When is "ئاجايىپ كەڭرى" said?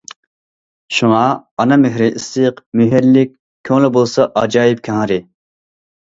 4.43-5.21